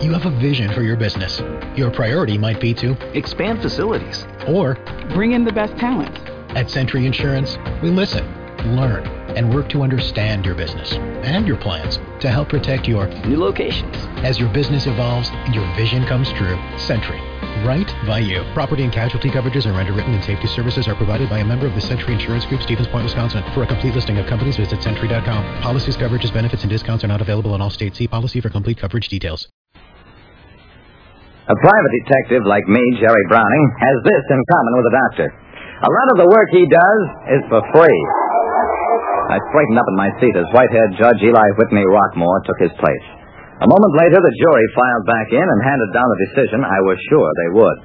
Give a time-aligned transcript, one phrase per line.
[0.00, 1.40] You have a vision for your business.
[1.74, 4.74] Your priority might be to expand facilities or
[5.14, 6.14] bring in the best talent.
[6.50, 8.26] At Sentry Insurance, we listen,
[8.76, 9.06] learn,
[9.36, 13.96] and work to understand your business and your plans to help protect your new locations.
[14.22, 17.20] As your business evolves and your vision comes true, Sentry
[17.64, 18.44] right by you.
[18.52, 21.74] Property and casualty coverages are underwritten and safety services are provided by a member of
[21.74, 23.42] the Sentry Insurance Group, Stevens Point, Wisconsin.
[23.54, 25.62] For a complete listing of companies, visit Sentry.com.
[25.62, 27.96] Policies, coverages, benefits, and discounts are not available in all states.
[27.96, 29.48] See policy for complete coverage details.
[31.46, 35.28] A private detective like me, Jerry Browning, has this in common with a doctor.
[35.30, 37.02] A lot of the work he does
[37.38, 38.02] is for free.
[39.30, 43.06] I straightened up in my seat as white-haired Judge Eli Whitney Rockmore took his place.
[43.62, 46.98] A moment later, the jury filed back in and handed down the decision I was
[47.14, 47.78] sure they would.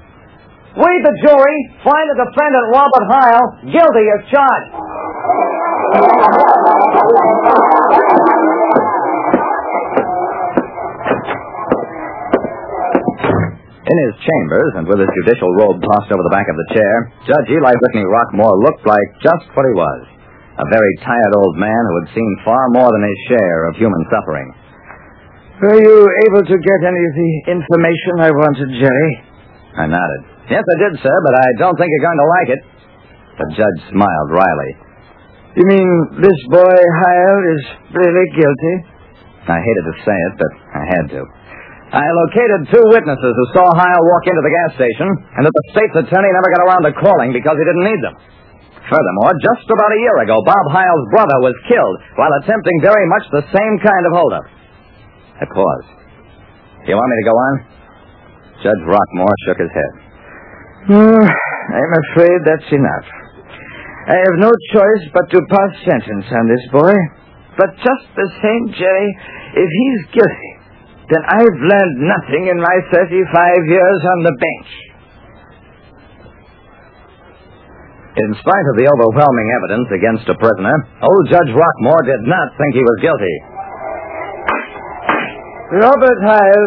[0.81, 3.43] We, the jury, find the defendant Robert Heil
[3.77, 4.73] guilty as charged.
[13.91, 16.93] In his chambers, and with his judicial robe tossed over the back of the chair,
[17.27, 20.11] Judge Eli Whitney Rockmore looked like just what he was
[20.61, 24.03] a very tired old man who had seen far more than his share of human
[24.13, 24.47] suffering.
[25.63, 25.97] Were you
[26.29, 29.13] able to get any of the information I wanted, Jerry?
[29.77, 30.21] I nodded.
[30.49, 32.61] Yes, I did, sir, but I don't think you're going to like it.
[33.39, 34.71] The judge smiled wryly.
[35.55, 35.89] You mean
[36.19, 37.63] this boy Heil is
[37.95, 38.75] really guilty?
[39.47, 41.21] I hated to say it, but I had to.
[41.91, 45.65] I located two witnesses who saw Heil walk into the gas station, and that the
[45.75, 48.15] state's attorney never got around to calling because he didn't need them.
[48.87, 53.27] Furthermore, just about a year ago, Bob Heil's brother was killed while attempting very much
[53.35, 54.45] the same kind of holdup.
[55.35, 55.91] I paused.
[56.87, 57.53] You want me to go on?
[58.63, 59.93] Judge Rockmore shook his head.
[60.95, 63.07] Oh, I'm afraid that's enough.
[64.11, 66.95] I have no choice but to pass sentence on this boy.
[67.59, 69.09] But just the same, Jerry,
[69.59, 70.60] if he's guilty,
[71.11, 73.19] then I've learned nothing in my 35
[73.67, 74.71] years on the bench.
[78.11, 82.71] In spite of the overwhelming evidence against a prisoner, old Judge Rockmore did not think
[82.75, 83.35] he was guilty.
[85.83, 86.63] Robert Heil,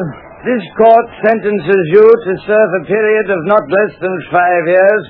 [0.49, 5.03] this court sentences you to serve a period of not less than five years,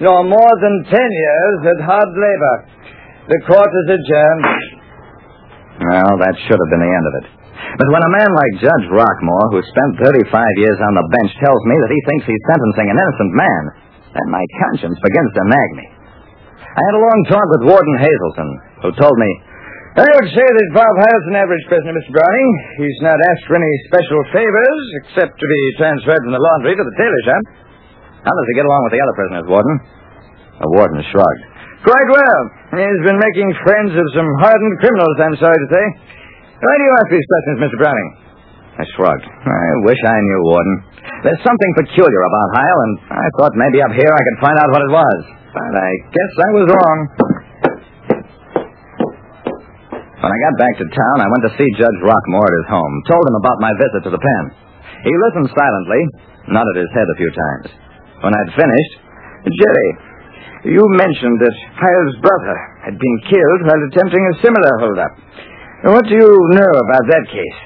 [0.00, 2.56] nor more than ten years at hard labor.
[3.28, 4.44] The court is adjourned.
[5.88, 7.43] Well, that should have been the end of it.
[7.54, 11.62] But when a man like Judge Rockmore, who spent 35 years on the bench, tells
[11.70, 13.62] me that he thinks he's sentencing an innocent man,
[14.14, 15.86] then my conscience begins to nag me.
[16.62, 18.50] I had a long talk with Warden Hazelton,
[18.82, 19.30] who told me,
[19.94, 22.10] I would say that Bob Heil's an average prisoner, Mr.
[22.10, 22.50] Browning.
[22.82, 26.82] He's not asked for any special favors, except to be transferred from the laundry to
[26.82, 27.42] the tailor shop.
[28.26, 29.76] How does he get along with the other prisoners, Warden?
[30.66, 31.42] The warden shrugged.
[31.86, 32.40] Quite well.
[32.74, 35.86] He's been making friends of some hardened criminals, I'm sorry to say.
[36.64, 37.76] Why do you ask these questions, Mr.
[37.76, 38.10] Browning?
[38.80, 39.26] I shrugged.
[39.28, 40.76] I wish I knew, Warden.
[41.28, 44.72] There's something peculiar about Heil, and I thought maybe up here I could find out
[44.72, 45.18] what it was.
[45.52, 46.98] But I guess I was wrong.
[50.24, 52.94] When I got back to town, I went to see Judge Rockmore at his home,
[53.12, 54.44] told him about my visit to the pen.
[55.04, 56.00] He listened silently,
[56.48, 57.68] nodded his head a few times.
[58.24, 58.92] When I'd finished,
[59.52, 59.90] Jerry,
[60.72, 62.56] you mentioned that Heil's brother
[62.88, 65.12] had been killed while attempting a similar holdup.
[65.84, 67.58] What do you know about that case?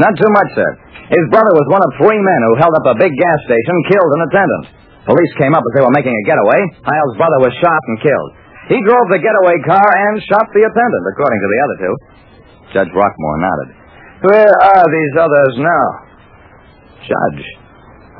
[0.00, 0.70] Not too much, sir.
[1.12, 4.12] His brother was one of three men who held up a big gas station, killed
[4.16, 4.64] an attendant.
[5.04, 6.60] Police came up as they were making a getaway.
[6.84, 8.30] Heil's brother was shot and killed.
[8.68, 11.94] He drove the getaway car and shot the attendant, according to the other two.
[12.76, 13.68] Judge Rockmore nodded.
[14.28, 15.86] Where are these others now?
[17.08, 17.44] Judge,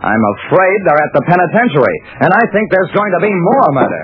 [0.01, 4.03] I'm afraid they're at the penitentiary, and I think there's going to be more murder.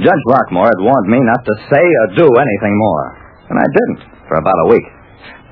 [0.00, 3.04] Judge Rockmore had warned me not to say or do anything more,
[3.52, 4.88] and I didn't for about a week.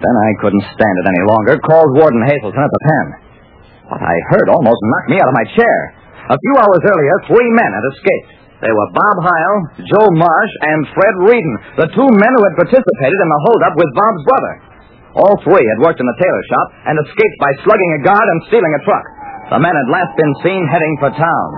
[0.00, 3.06] Then I couldn't stand it any longer, called Warden Hazelton at the pen.
[3.92, 5.78] What I heard almost knocked me out of my chair.
[6.32, 8.30] A few hours earlier, three men had escaped.
[8.64, 9.54] They were Bob Heil,
[9.84, 13.96] Joe Marsh, and Fred Reedon, the two men who had participated in the holdup with
[13.96, 14.54] Bob's brother.
[15.20, 18.40] All three had worked in the tailor shop and escaped by slugging a guard and
[18.48, 19.04] stealing a truck.
[19.52, 21.48] The men had last been seen heading for town.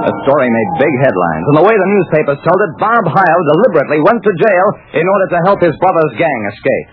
[0.00, 4.00] The story made big headlines, and the way the newspapers told it, Bob Heil deliberately
[4.00, 4.66] went to jail
[4.96, 6.88] in order to help his brother's gang escape.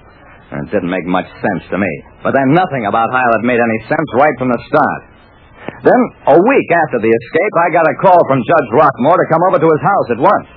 [0.51, 1.92] And it didn't make much sense to me.
[2.24, 5.01] But then nothing about Heil had made any sense right from the start.
[5.88, 6.01] Then,
[6.31, 9.59] a week after the escape, I got a call from Judge Rockmore to come over
[9.59, 10.48] to his house at once.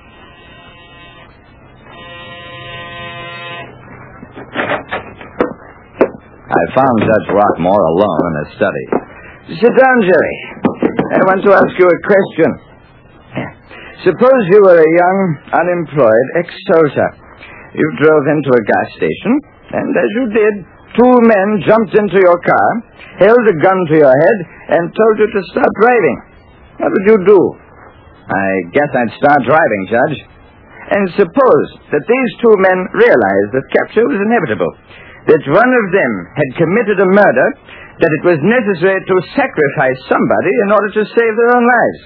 [6.51, 8.85] I found Judge Rockmore alone in his study.
[9.55, 10.50] Sit down, Jerry.
[11.11, 12.49] I want to ask you a question.
[14.07, 15.19] Suppose you were a young,
[15.51, 17.09] unemployed ex-soldier.
[17.75, 19.33] You drove into a gas station,
[19.75, 20.53] and as you did,
[20.95, 22.69] two men jumped into your car,
[23.27, 24.37] held a gun to your head,
[24.79, 26.17] and told you to stop driving.
[26.79, 27.39] What would you do?
[28.31, 30.17] I guess I'd start driving, Judge.
[30.95, 34.71] And suppose that these two men realized that capture was inevitable,
[35.29, 37.47] that one of them had committed a murder,
[38.01, 42.01] that it was necessary to sacrifice somebody in order to save their own lives.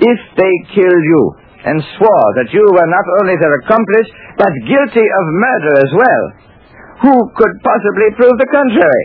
[0.00, 1.22] If they killed you
[1.68, 4.08] and swore that you were not only their accomplice,
[4.40, 6.24] but guilty of murder as well,
[7.04, 9.04] who could possibly prove the contrary?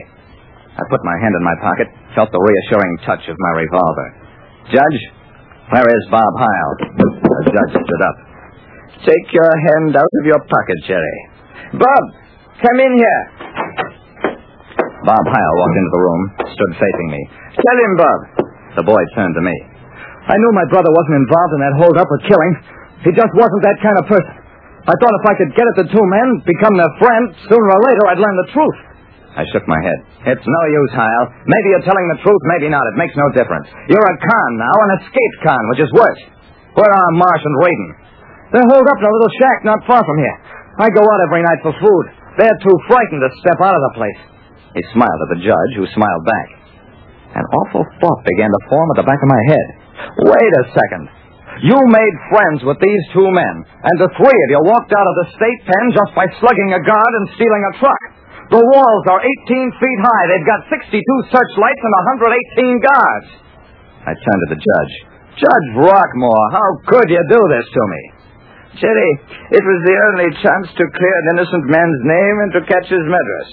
[0.76, 4.08] I put my hand in my pocket, felt the reassuring touch of my revolver.
[4.72, 5.02] Judge,
[5.72, 6.70] where is Bob Heil?
[7.00, 8.18] The judge stood up.
[9.04, 11.18] Take your hand out of your pocket, Jerry.
[11.76, 12.04] Bob,
[12.62, 13.22] come in here.
[15.06, 17.22] Bob Heil walked into the room, stood facing me.
[17.54, 18.20] Tell him, Bob.
[18.82, 19.56] The boy turned to me.
[20.26, 22.54] I knew my brother wasn't involved in that hold-up or killing.
[23.06, 24.36] He just wasn't that kind of person.
[24.86, 27.82] I thought if I could get at the two men, become their friend, sooner or
[27.86, 28.78] later I'd learn the truth.
[29.36, 30.00] I shook my head.
[30.32, 31.24] It's no use, Heil.
[31.46, 32.82] Maybe you're telling the truth, maybe not.
[32.96, 33.68] It makes no difference.
[33.92, 36.22] You're a con now, an escaped con, which is worse.
[36.74, 37.90] Where are Marsh and Raiden?
[38.56, 40.38] They're holed up in a little shack not far from here.
[40.80, 42.06] I go out every night for food.
[42.36, 44.22] They're too frightened to step out of the place.
[44.76, 46.50] He smiled at the judge, who smiled back.
[47.36, 49.68] An awful thought began to form at the back of my head.
[50.28, 51.06] Wait a second.
[51.64, 55.16] You made friends with these two men, and the three of you walked out of
[55.24, 58.02] the state pen just by slugging a guard and stealing a truck.
[58.52, 60.26] The walls are 18 feet high.
[60.28, 61.00] They've got 62
[61.32, 61.96] searchlights and
[62.60, 63.28] 118 guards.
[64.04, 64.94] I turned to the judge.
[65.40, 68.15] Judge Rockmore, how could you do this to me?
[68.76, 69.12] Jerry,
[69.56, 73.06] it was the only chance to clear an innocent man's name and to catch his
[73.08, 73.52] murderers.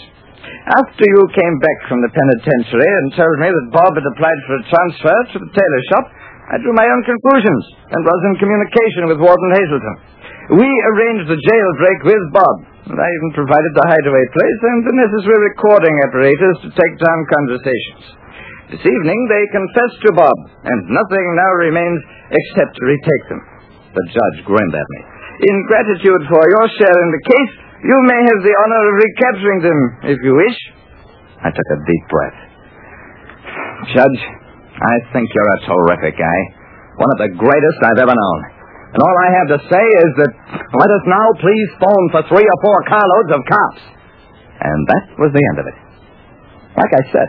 [0.83, 4.55] After you came back from the penitentiary and told me that Bob had applied for
[4.59, 6.07] a transfer to the tailor shop,
[6.51, 7.65] I drew my own conclusions
[7.95, 9.97] and was in communication with Warden Hazelton.
[10.59, 12.57] We arranged the jailbreak with Bob,
[12.91, 17.31] and I even provided the hideaway place and the necessary recording apparatus to take down
[17.31, 18.05] conversations.
[18.75, 22.01] This evening they confessed to Bob, and nothing now remains
[22.35, 23.43] except to retake them.
[23.95, 25.12] The judge grinned at me.
[25.41, 27.53] In gratitude for your share in the case,
[27.89, 29.81] you may have the honor of recapturing them,
[30.13, 30.59] if you wish.
[31.43, 32.39] I took a deep breath.
[33.97, 34.21] Judge,
[34.79, 36.39] I think you're a terrific guy.
[37.01, 38.41] One of the greatest I've ever known.
[38.93, 40.33] And all I have to say is that
[40.77, 43.83] let us now please phone for three or four carloads of cops.
[44.63, 45.79] And that was the end of it.
[46.77, 47.29] Like I said,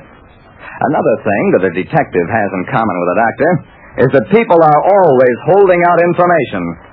[0.91, 3.51] another thing that a detective has in common with a doctor
[4.05, 6.92] is that people are always holding out information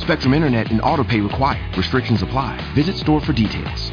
[0.00, 1.76] Spectrum Internet and autopay required.
[1.76, 2.58] Restrictions apply.
[2.74, 3.92] Visit store for details.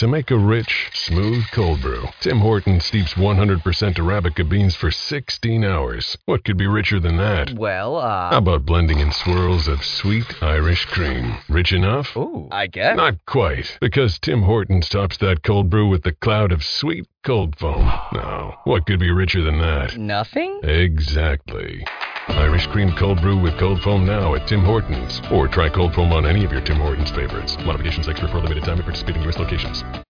[0.00, 5.64] To make a rich, smooth cold brew, Tim Horton steeps 100% Arabica beans for 16
[5.64, 6.18] hours.
[6.26, 7.54] What could be richer than that?
[7.54, 8.28] Well, uh.
[8.28, 11.38] How about blending in swirls of sweet Irish cream?
[11.48, 12.14] Rich enough?
[12.14, 12.94] Ooh, I guess.
[12.94, 17.56] Not quite, because Tim Hortons tops that cold brew with the cloud of sweet cold
[17.58, 17.86] foam.
[18.12, 19.96] Now, what could be richer than that?
[19.96, 20.60] Nothing?
[20.62, 21.86] Exactly.
[22.28, 25.20] Irish cream cold brew with cold foam now at Tim Hortons.
[25.30, 27.56] Or try cold foam on any of your Tim Hortons favorites.
[27.64, 29.38] Modifications extra for limited time at participating U.S.
[29.38, 29.84] locations.